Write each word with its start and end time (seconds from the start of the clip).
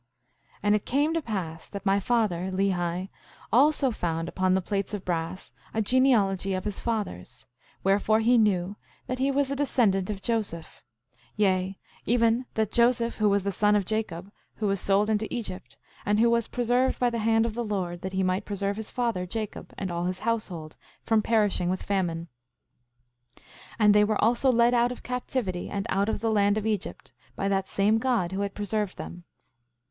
5:14 0.01 0.07
And 0.63 0.75
it 0.75 0.85
came 0.87 1.13
to 1.13 1.21
pass 1.21 1.69
that 1.69 1.85
my 1.85 1.99
father, 1.99 2.49
Lehi, 2.51 3.09
also 3.53 3.91
found 3.91 4.27
upon 4.27 4.55
the 4.55 4.59
plates 4.61 4.95
of 4.95 5.05
brass 5.05 5.53
a 5.75 5.81
genealogy 5.83 6.55
of 6.55 6.63
his 6.65 6.79
fathers; 6.79 7.45
wherefore 7.83 8.19
he 8.19 8.35
knew 8.35 8.77
that 9.05 9.19
he 9.19 9.29
was 9.29 9.51
a 9.51 9.55
descendant 9.55 10.09
of 10.09 10.19
Joseph; 10.19 10.83
yea, 11.35 11.77
even 12.07 12.47
that 12.55 12.71
Joseph 12.71 13.17
who 13.17 13.29
was 13.29 13.43
the 13.43 13.51
son 13.51 13.75
of 13.75 13.85
Jacob, 13.85 14.31
who 14.55 14.65
was 14.65 14.81
sold 14.81 15.07
into 15.07 15.31
Egypt, 15.31 15.77
and 16.03 16.19
who 16.19 16.31
was 16.31 16.47
preserved 16.47 16.97
by 16.97 17.11
the 17.11 17.19
hand 17.19 17.45
of 17.45 17.53
the 17.53 17.63
Lord, 17.63 18.01
that 18.01 18.13
he 18.13 18.23
might 18.23 18.43
preserve 18.43 18.77
his 18.77 18.89
father, 18.89 19.27
Jacob, 19.27 19.71
and 19.77 19.91
all 19.91 20.05
his 20.05 20.21
household 20.21 20.77
from 21.03 21.21
perishing 21.21 21.69
with 21.69 21.83
famine. 21.83 22.27
5:15 23.35 23.43
And 23.77 23.93
they 23.93 24.03
were 24.03 24.23
also 24.23 24.51
led 24.51 24.73
out 24.73 24.91
of 24.91 25.03
captivity 25.03 25.69
and 25.69 25.85
out 25.89 26.09
of 26.09 26.21
the 26.21 26.31
land 26.31 26.57
of 26.57 26.65
Egypt, 26.65 27.13
by 27.35 27.47
that 27.47 27.69
same 27.69 27.99
God 27.99 28.31
who 28.31 28.41
had 28.41 28.55
preserved 28.55 28.97
them. 28.97 29.25